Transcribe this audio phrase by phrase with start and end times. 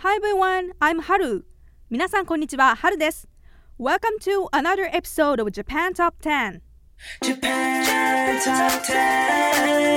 [0.00, 1.44] Hi everyone, I'm Haru.
[1.90, 3.28] 皆さんこんにちは、Haru です。
[3.78, 6.60] Welcome to another episode of Japan Top 10.
[7.22, 9.96] Japan Top 10.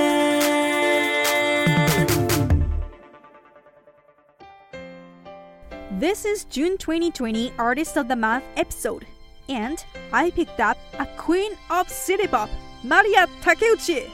[5.98, 9.06] This is June 2020 Artist of the Month episode,
[9.48, 12.48] and I picked up a queen of city pop,
[12.82, 14.08] Maria Takeuchi.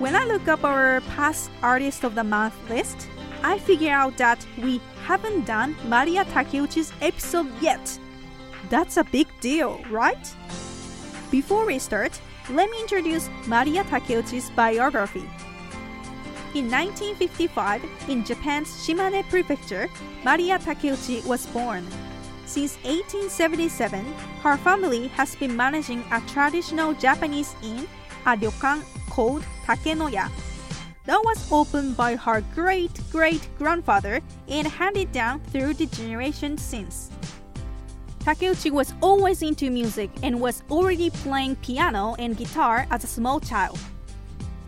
[0.00, 3.08] When I look up our past Artist of the Month list,
[3.45, 7.99] I figure out that we haven't done Maria Takeuchi's episode yet.
[8.71, 10.25] That's a big deal, right?
[11.29, 15.29] Before we start, let me introduce Maria Takeuchi's biography.
[16.55, 19.89] In 1955, in Japan's Shimane Prefecture,
[20.23, 21.85] Maria Takeuchi was born.
[22.47, 24.03] Since 1877,
[24.41, 27.87] her family has been managing a traditional Japanese inn,
[28.25, 30.31] a ryokan called Takenoya.
[31.05, 37.11] That was opened by her great great grandfather and handed down through the generations since.
[38.19, 43.39] Takeuchi was always into music and was already playing piano and guitar as a small
[43.39, 43.77] child.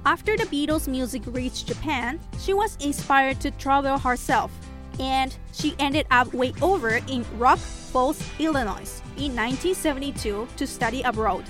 [0.06, 4.52] After the Beatles' music reached Japan, she was inspired to travel herself,
[5.00, 11.44] and she ended up way over in Rock Falls, Illinois in 1972 to study abroad.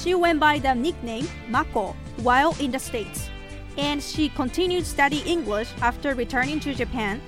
[0.00, 3.28] She went by the nickname Mako while in the States,
[3.76, 7.20] and she continued study English after returning to Japan,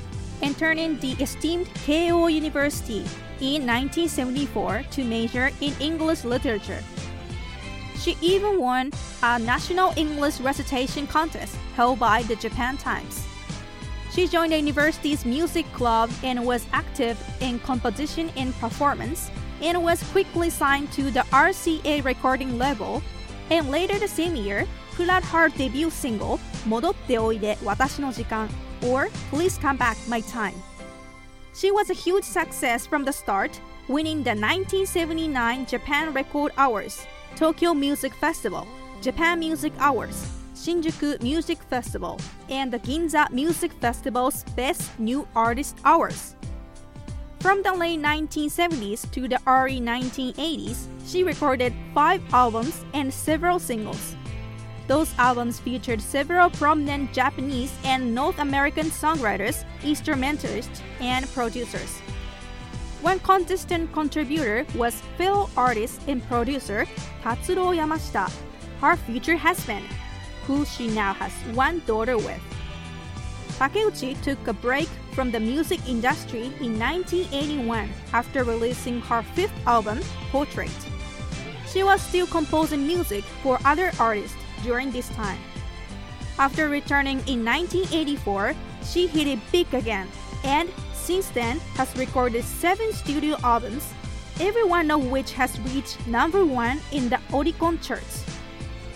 [0.43, 3.05] entering the esteemed Keio University
[3.41, 6.83] in 1974 to major in English literature.
[7.99, 8.93] She even won
[9.23, 13.27] a national English recitation contest held by the Japan Times.
[14.13, 20.03] She joined the university's music club and was active in composition and performance, and was
[20.11, 23.03] quickly signed to the RCA recording label.
[23.51, 24.67] And later the same year,
[24.99, 28.49] Clara Heart debut single, 戻っておいで私の時間
[28.83, 30.55] or Please Come Back My Time.
[31.55, 37.07] She was a huge success from the start, winning the 1979 Japan Record Awards,
[37.37, 38.67] Tokyo Music Festival,
[39.01, 40.27] Japan Music Hours,
[40.57, 42.19] Shinjuku Music Festival,
[42.51, 46.35] and the Ginza Music Festival's Best New Artist Hours.
[47.39, 54.18] From the late 1970s to the early 1980s, she recorded five albums and several singles.
[54.89, 61.99] Those albums featured several prominent Japanese and North American songwriters, instrumentalists, and producers.
[63.03, 66.87] One consistent contributor was fellow artist and producer
[67.23, 68.33] Tatsuro Yamashita,
[68.81, 69.85] her future husband,
[70.47, 72.41] who she now has one daughter with.
[73.59, 80.01] Takeuchi took a break from the music industry in 1981 after releasing her fifth album,
[80.31, 80.71] Portrait.
[81.71, 85.39] She was still composing music for other artists during this time.
[86.39, 90.09] After returning in 1984, she hit it big again
[90.45, 93.93] and since then has recorded seven studio albums,
[94.41, 98.25] every one of which has reached number one in the Oricon charts.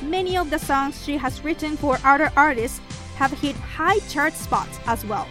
[0.02, 2.80] Many of the songs she has written for other artists
[3.16, 5.26] have hit high chart spots as well.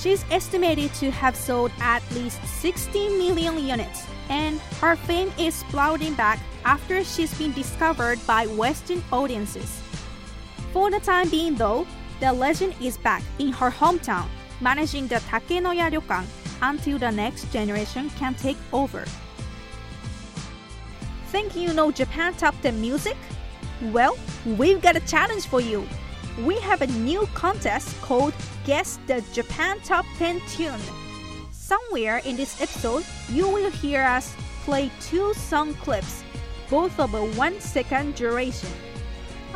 [0.00, 6.14] She's estimated to have sold at least 60 million units, and her fame is sprouting
[6.14, 9.82] back after she's been discovered by Western audiences.
[10.72, 11.84] For the time being, though,
[12.20, 14.28] the legend is back in her hometown,
[14.60, 16.26] managing the Takenoya Ryokan
[16.62, 19.04] until the next generation can take over.
[21.32, 23.16] Think you know Japan Top 10 music?
[23.90, 24.16] Well,
[24.46, 25.88] we've got a challenge for you.
[26.46, 28.32] We have a new contest called
[28.64, 30.80] Guess the Japan Top 10 Tune.
[31.50, 36.22] Somewhere in this episode, you will hear us play two song clips,
[36.70, 38.70] both of a one second duration.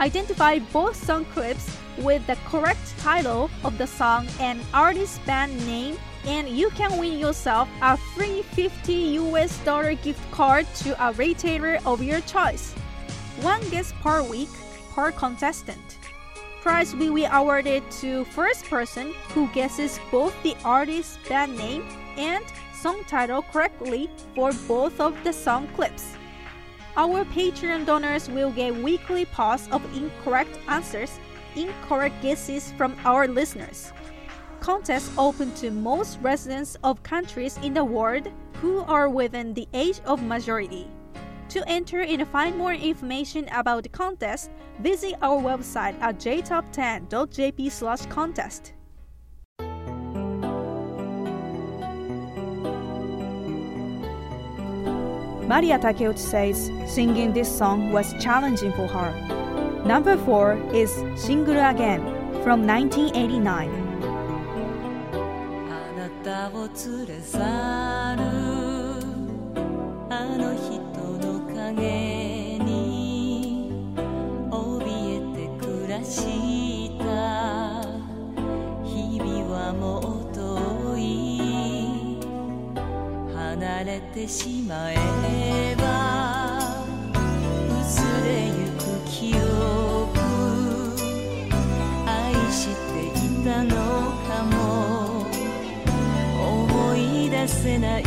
[0.01, 5.97] Identify both song clips with the correct title of the song and artist band name,
[6.25, 8.93] and you can win yourself a free 50
[9.23, 12.73] US dollar gift card to a retailer of your choice.
[13.41, 14.51] One guess per week
[14.95, 16.02] per contestant.
[16.63, 21.85] Prize will be awarded to first person who guesses both the artist's band name
[22.17, 26.15] and song title correctly for both of the song clips.
[26.97, 31.19] Our Patreon donors will get weekly pause of incorrect answers,
[31.57, 33.93] incorrect guesses from our listeners.
[34.61, 38.29] Contest open to most residents of countries in the world
[38.61, 40.87] who are within the age of majority.
[41.53, 44.51] To enter and find more information about the contest,
[44.81, 48.73] visit our website at jtop10.jp slash contest.
[55.47, 59.13] Maria Takeuchi says singing this song was challenging for her.
[59.85, 62.01] Number 4 is Single Again
[62.43, 63.93] from 1989.
[71.75, 73.71] 影に
[74.51, 77.03] 怯えて暮らした。
[78.85, 81.01] 日々はもう遠い。
[83.35, 84.95] 離れてしまえ
[85.77, 85.83] ば
[87.81, 89.41] 薄れゆく記憶。
[92.07, 93.71] 愛していたの
[94.29, 94.53] かも。
[96.39, 98.02] 思い出せない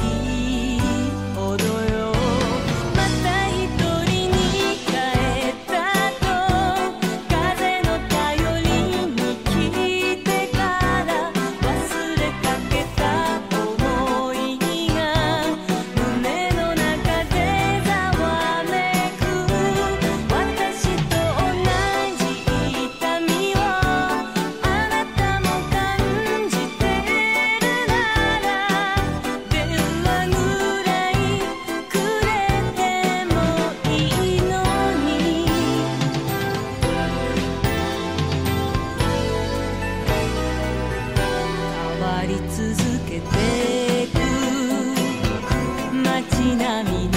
[46.55, 47.14] 街並みの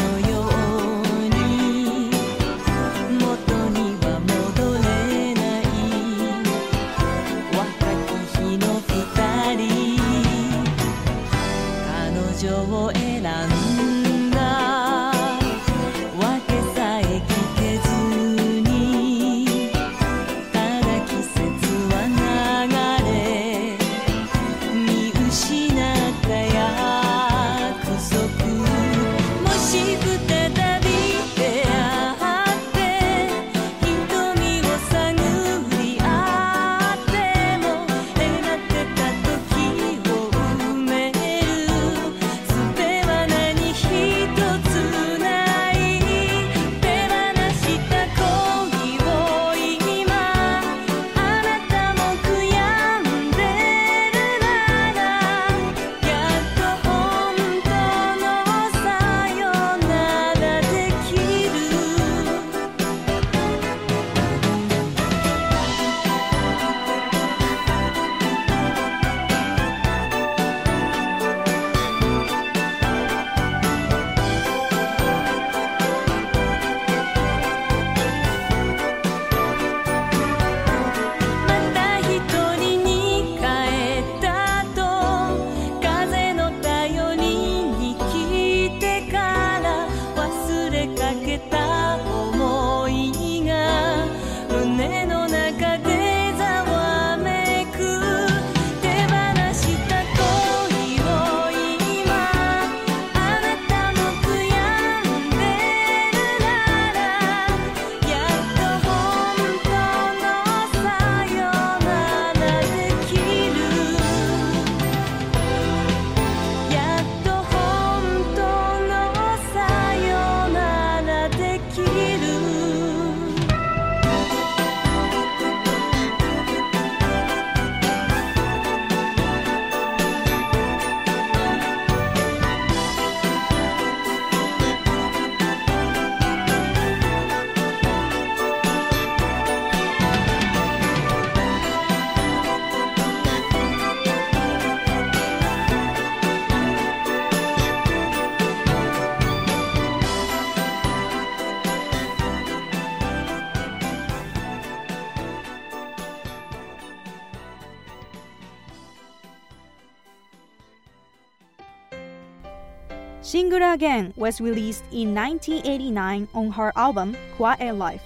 [163.69, 168.03] Again was released in 1989 on her album Quiet Life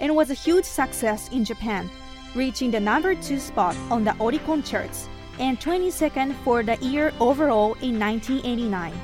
[0.00, 1.90] and was a huge success in Japan,
[2.34, 5.08] reaching the number 2 spot on the Oricon charts
[5.38, 8.94] and 22nd for the year overall in 1989.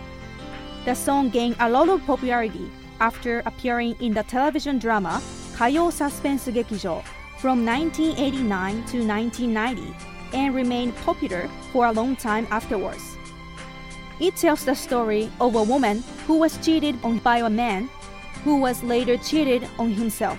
[0.87, 5.21] The song gained a lot of popularity after appearing in the television drama
[5.54, 7.04] Kayo Suspense Gekijo
[7.38, 9.95] from 1989 to 1990
[10.33, 13.10] and remained popular for a long time afterwards.
[14.21, 17.89] It tells the story of a woman who was cheated on by a man
[18.45, 20.39] who was later cheated on himself.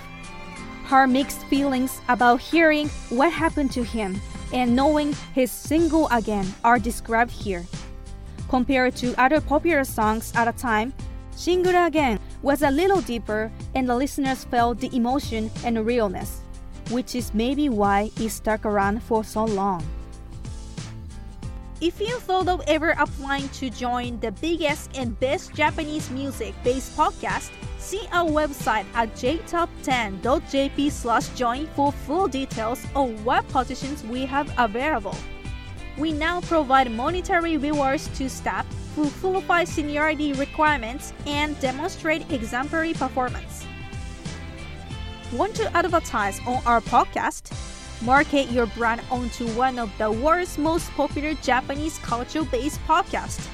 [0.85, 4.21] Her mixed feelings about hearing what happened to him
[4.53, 7.65] and knowing he's single again are described here.
[8.49, 10.93] Compared to other popular songs at the time,
[11.31, 16.41] Single Again was a little deeper and the listeners felt the emotion and realness,
[16.89, 19.83] which is maybe why it stuck around for so long.
[21.81, 26.95] If you thought of ever applying to join the biggest and best Japanese music based
[26.95, 34.27] podcast, see our website at jtop10.jp slash join for full details on what positions we
[34.27, 35.15] have available.
[35.97, 43.65] We now provide monetary rewards to staff who fulfill seniority requirements and demonstrate exemplary performance.
[45.33, 47.51] Want to advertise on our podcast?
[48.01, 53.47] Market your brand onto one of the world's most popular Japanese culture based podcasts.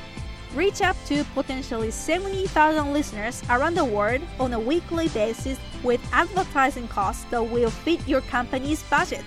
[0.55, 6.87] Reach up to potentially 70,000 listeners around the world on a weekly basis with advertising
[6.87, 9.25] costs that will fit your company's budget.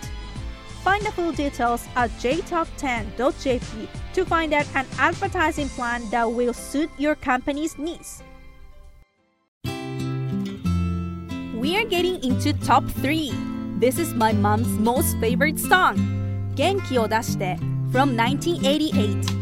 [0.83, 6.91] Find the full details at jtop10.jp to find out an advertising plan that will suit
[6.97, 8.23] your company's needs.
[11.55, 13.50] We are getting into top 3.
[13.81, 15.97] This is my mom's most favorite song,
[16.55, 17.57] Genki o Dashite
[17.91, 19.41] from 1988.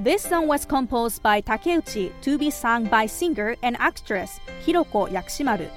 [0.00, 5.68] This song was composed by Takeuchi to be sung by singer and actress Hiroko Yakushimaru.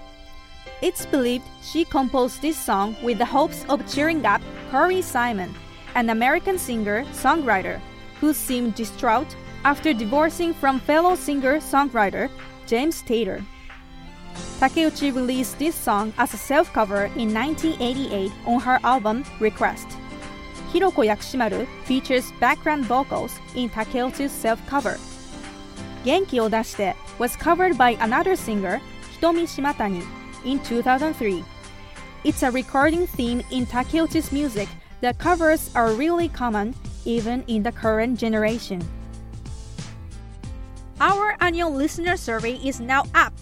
[0.84, 5.55] It's believed she composed this song with the hopes of cheering up Carly Simon,
[5.95, 7.81] an American singer songwriter
[8.19, 12.29] who seemed distraught after divorcing from fellow singer songwriter
[12.67, 13.43] James Taylor.
[14.60, 19.97] Takeuchi released this song as a self cover in 1988 on her album Request.
[20.71, 24.97] Hiroko Yakushimaru features background vocals in Takeuchi's self cover.
[26.05, 28.79] Genki o Dashite was covered by another singer,
[29.19, 30.05] Hitomi Shimatani,
[30.45, 31.43] in 2003.
[32.23, 34.69] It's a recording theme in Takeuchi's music
[35.01, 38.81] that covers are really common even in the current generation.
[41.01, 43.34] Our annual listener survey is now up.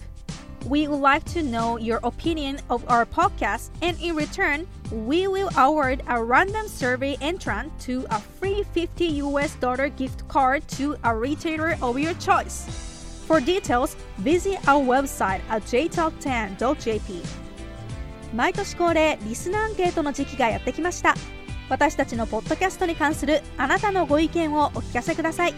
[0.66, 5.50] We would like to know your opinion of our podcast, and in return, we will
[5.56, 11.14] award a random survey entrant to a free 50 US dollar gift card to a
[11.14, 12.66] retailer of your choice.
[13.26, 17.40] For details, visit our website at jtop10.jp.
[18.32, 21.14] 毎年恒例リスナーアンケートの時期がやってきました
[21.68, 25.54] 私たちのポッドキャストに関するあなたのご意見をお聞かせください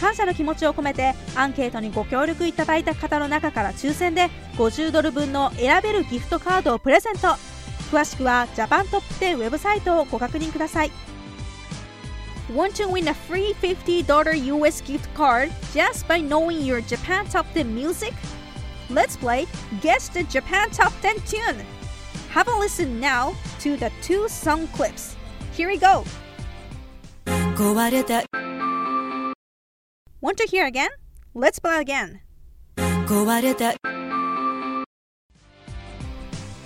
[0.00, 7.28] 感謝の気持ちを込めてアンケートにご協力いただいた方の中から抽選で50ドル分の選べるギフトカードをプレゼント
[7.90, 10.90] 詳しくはジャパントップ10ウェブサイトをご確認ください
[12.54, 17.46] Want to win a free $50 US gift card just by knowing your Japan Top
[17.54, 18.12] 10 music?
[18.90, 19.46] Let's play
[19.82, 21.64] Guess the Japan Top 10 tune!
[22.30, 25.16] Have a listen now to the two song clips.
[25.52, 26.04] Here we go!
[27.56, 28.24] 壊れた
[30.22, 30.90] Want to hear again?
[31.32, 32.20] Let's play again.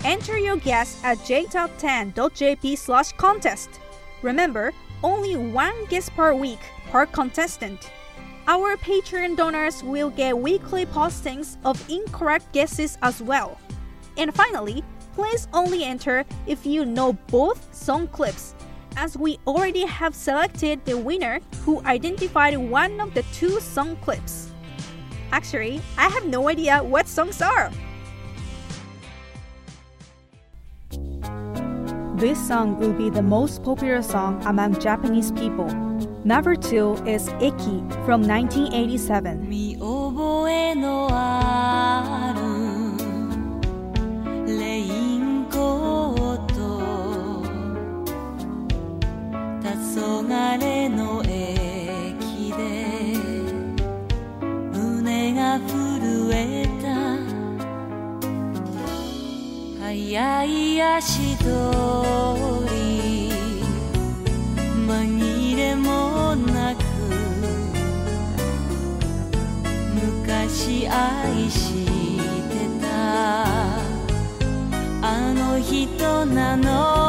[0.03, 3.69] Enter your guess at jtop10.jp slash contest.
[4.21, 6.59] Remember, only one guess per week
[6.91, 7.91] per contestant.
[8.47, 13.57] Our Patreon donors will get weekly postings of incorrect guesses as well.
[14.17, 18.53] And finally, please only enter if you know both song clips
[18.95, 24.51] as we already have selected the winner who identified one of the two song clips.
[25.31, 27.71] Actually, I have no idea what songs are.
[32.15, 35.67] This song will be the most popular song among Japanese people.
[36.23, 39.49] Number two is Eki from 1987.
[49.95, 52.59] 黄昏の駅で
[54.73, 56.85] 胸が震えた。
[59.85, 61.47] 速い足取
[62.69, 63.31] り
[64.85, 66.83] 紛れもなく
[69.95, 71.85] 昔愛し
[72.49, 72.85] てた。
[75.01, 77.04] あの人なの。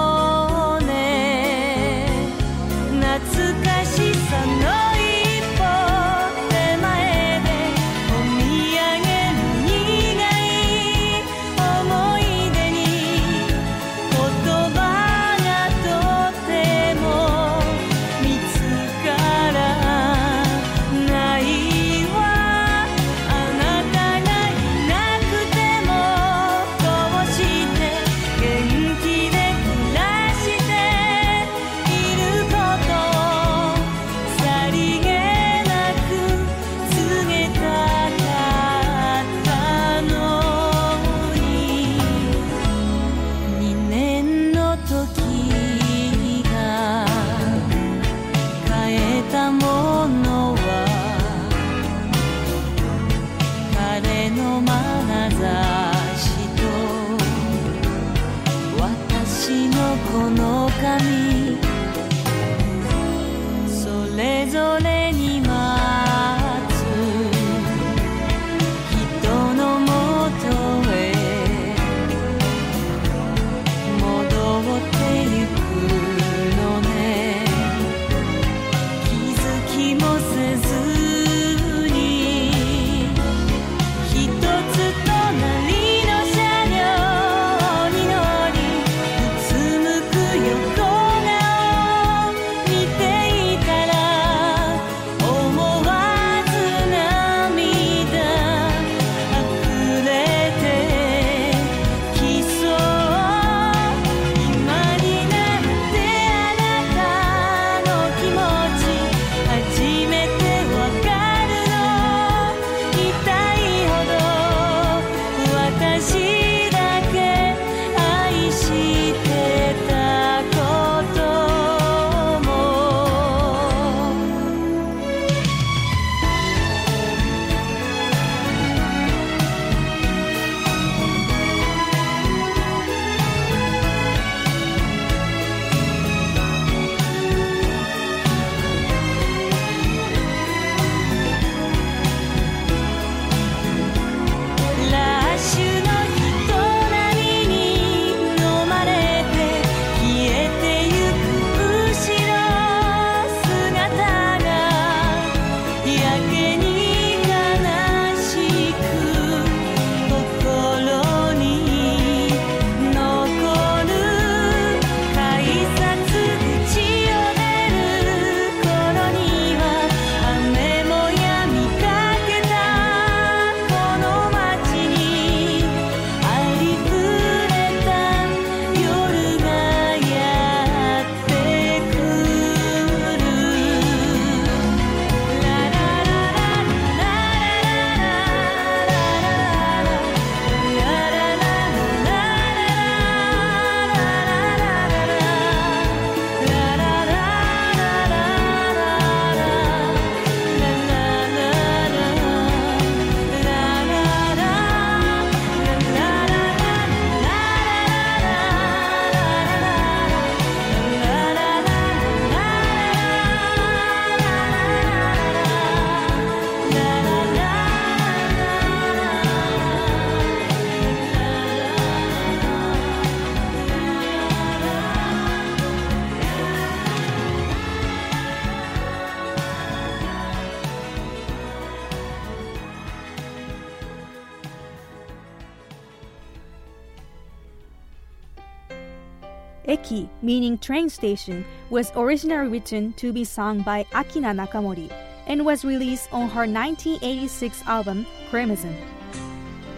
[240.37, 244.93] Meaning train station, was originally written to be sung by Akina Nakamori
[245.27, 248.77] and was released on her 1986 album Crimson.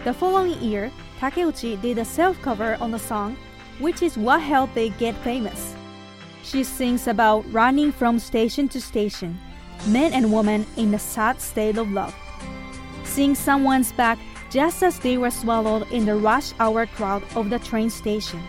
[0.03, 0.91] The following year,
[1.21, 3.37] Takeuchi did a self cover on the song,
[3.79, 5.75] which is what helped they get famous.
[6.43, 9.39] She sings about running from station to station,
[9.87, 12.13] men and women in a sad state of love.
[13.05, 14.19] Seeing someone's back
[14.49, 18.43] just as they were swallowed in the rush hour crowd of the train station.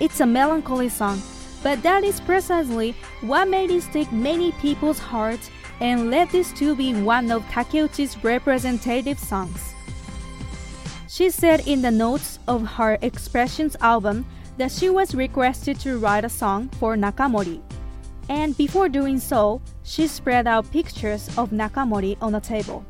[0.00, 1.22] It's a melancholy song,
[1.64, 5.50] but that is precisely what made it stick many people's hearts
[5.80, 9.74] and led this to be one of Takeuchi's representative songs.
[11.08, 14.26] She said in the notes of her Expressions album
[14.58, 17.62] that she was requested to write a song for Nakamori.
[18.28, 22.84] And before doing so, she spread out pictures of Nakamori on a table.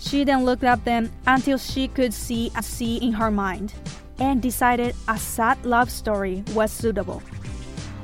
[0.00, 3.72] She then looked at them until she could see a sea in her mind
[4.18, 7.22] and decided a sad love story was suitable.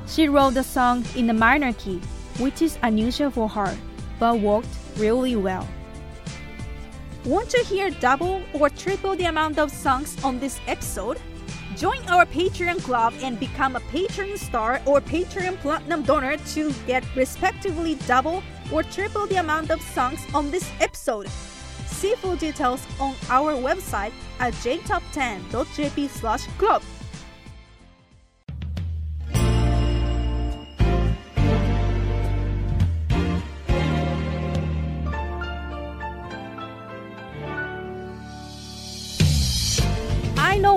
[0.07, 2.01] She wrote the song in the minor key,
[2.39, 3.77] which is unusual for her,
[4.19, 5.67] but worked really well.
[7.25, 11.19] Want to hear double or triple the amount of songs on this episode?
[11.75, 17.03] Join our Patreon club and become a Patreon star or Patreon platinum donor to get
[17.15, 18.41] respectively double
[18.71, 21.27] or triple the amount of songs on this episode.
[21.85, 26.09] See full details on our website at jtop10.jp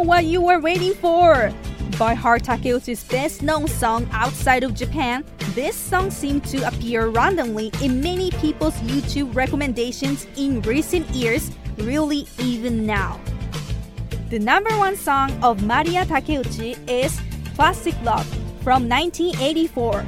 [0.05, 1.53] what you were waiting for!
[1.99, 7.71] By Heart Takeuchi's best known song outside of Japan, this song seemed to appear randomly
[7.83, 13.21] in many people's YouTube recommendations in recent years, really even now.
[14.31, 17.21] The number one song of Maria Takeuchi is
[17.55, 18.27] Plastic Love
[18.63, 20.05] from 1984.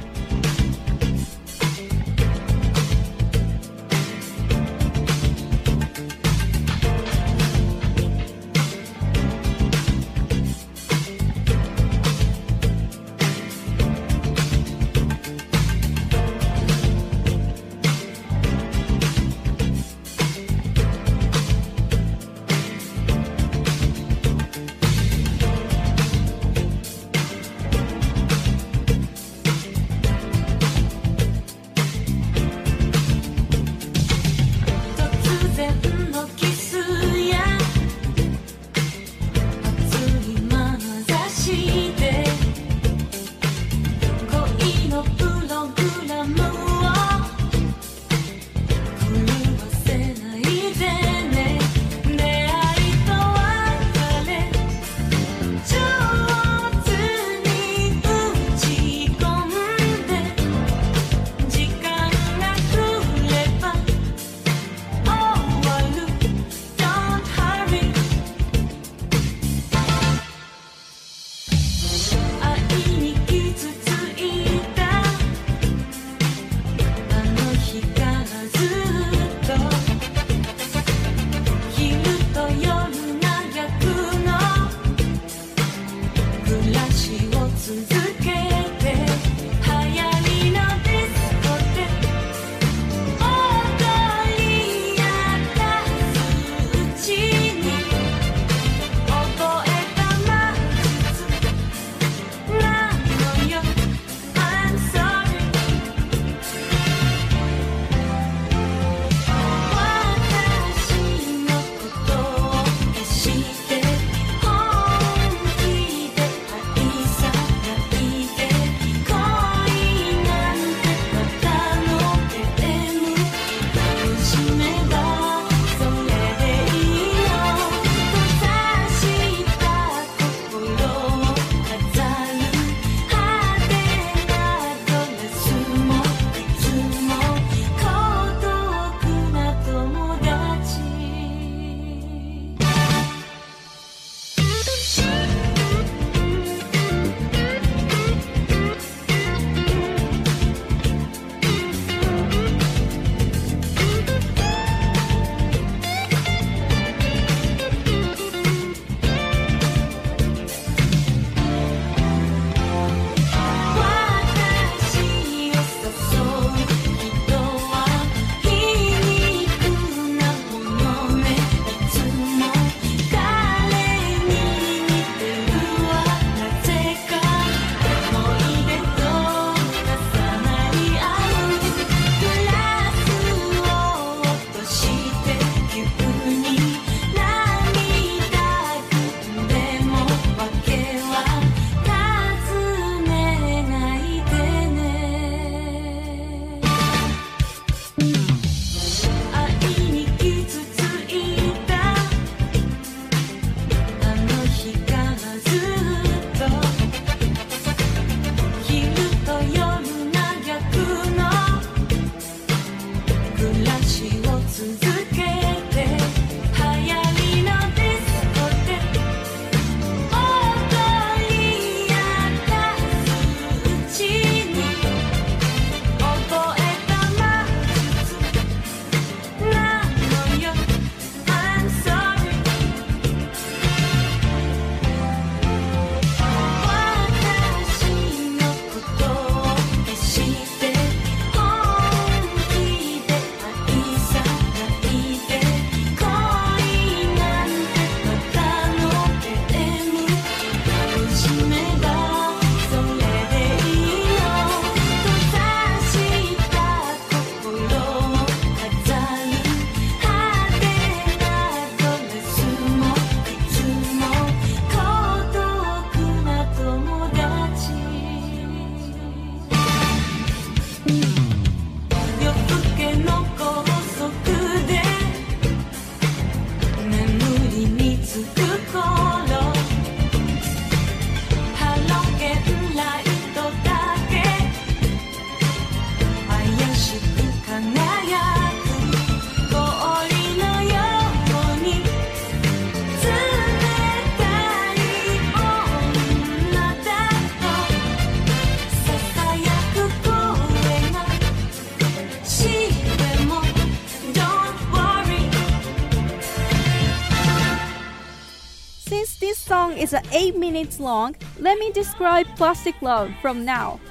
[309.03, 313.81] Since this song is 8 minutes long, let me describe Plastic Love from now.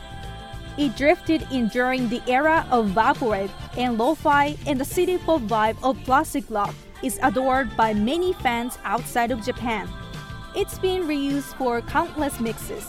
[0.78, 5.76] It drifted in during the era of vaporwave and lo-fi and the city pop vibe
[5.82, 9.86] of Plastic Love is adored by many fans outside of Japan.
[10.56, 12.88] It's been reused for countless mixes.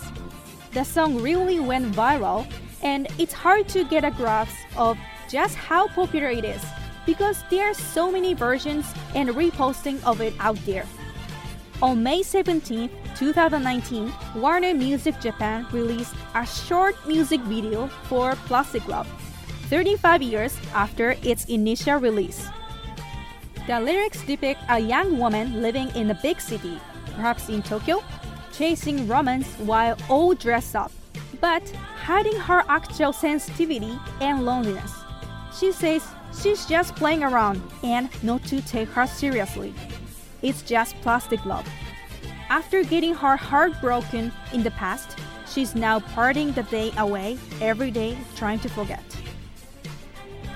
[0.71, 2.49] The song really went viral
[2.81, 6.63] and it's hard to get a grasp of just how popular it is
[7.05, 10.85] because there are so many versions and reposting of it out there.
[11.83, 19.05] On May 17, 2019, Warner Music Japan released a short music video for Plastic Love,
[19.67, 22.47] 35 years after its initial release.
[23.67, 26.79] The lyrics depict a young woman living in a big city,
[27.15, 28.01] perhaps in Tokyo,
[28.53, 30.93] chasing romance while all dressed up,
[31.41, 31.69] but
[31.99, 34.93] hiding her actual sensitivity and loneliness.
[35.59, 36.07] She says
[36.41, 39.73] she's just playing around and not to take her seriously.
[40.43, 41.67] It's just plastic love.
[42.49, 47.89] After getting her heart broken in the past, she's now parting the day away every
[47.89, 49.03] day trying to forget.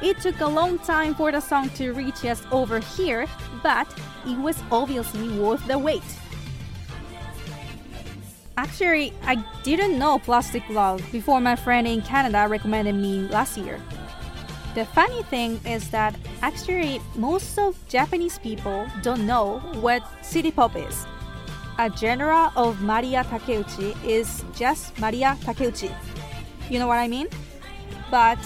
[0.01, 3.25] It took a long time for the song to reach us over here,
[3.63, 3.87] but
[4.27, 6.03] it was obviously worth the wait.
[8.57, 13.79] Actually, I didn't know Plastic Love before my friend in Canada recommended me last year.
[14.77, 16.13] The funny thing is that
[16.43, 21.07] actually most of Japanese people don't know what city pop is.
[21.79, 25.89] A genre of Mariya Takeuchi is just Mariya Takeuchi.
[26.69, 27.25] You know what I mean?
[28.11, 28.37] But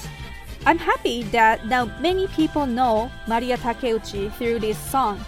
[0.66, 5.20] I'm happy that now many people know Mariya Takeuchi through this song.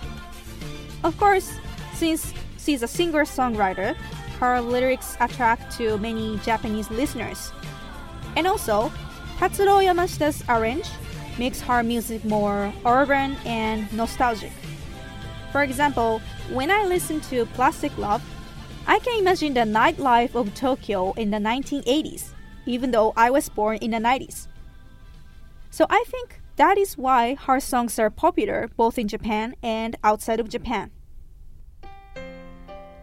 [1.03, 1.51] Of course,
[1.95, 3.97] since she's a singer-songwriter,
[4.39, 7.51] her lyrics attract to many Japanese listeners.
[8.37, 8.89] And also,
[9.37, 10.89] Tatsuro Yamashita's arrange
[11.37, 14.51] makes her music more urban and nostalgic.
[15.51, 18.23] For example, when I listen to Plastic Love,
[18.87, 22.29] I can imagine the nightlife of Tokyo in the 1980s,
[22.65, 24.47] even though I was born in the 90s.
[25.71, 30.39] So I think that is why her songs are popular both in Japan and outside
[30.39, 30.91] of Japan.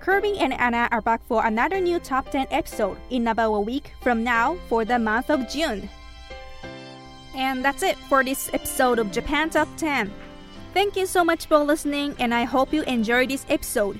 [0.01, 3.93] Kirby and Anna are back for another new top 10 episode in about a week
[4.03, 5.90] from now for the month of June.
[7.36, 10.12] And that's it for this episode of Japan Top 10.
[10.74, 14.00] Thank you so much for listening, and I hope you enjoyed this episode.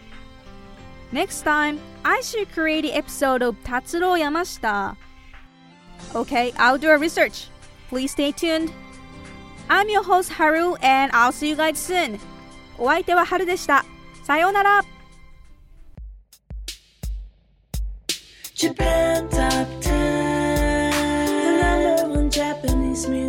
[1.12, 4.96] Next time, I should create the episode of Tatsuro Yamashita.
[6.14, 7.48] Okay, I'll do a research.
[7.90, 8.72] Please stay tuned.
[9.70, 12.20] I'm your host Haru, and I'll see you guys soon.
[12.78, 13.86] お相手はハルでした。
[14.24, 14.84] さようなら。
[18.56, 20.92] Japan Top 10,
[21.32, 23.29] the number one Japanese music